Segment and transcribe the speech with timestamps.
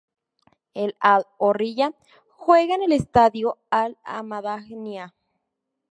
[0.73, 1.93] El Al-Horriya
[2.31, 5.13] juega en el Estadio Al-Hamadaniah.